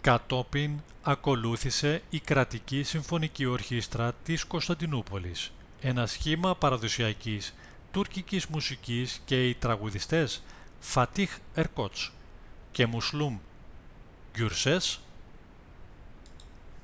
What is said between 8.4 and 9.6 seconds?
μουσικής και οι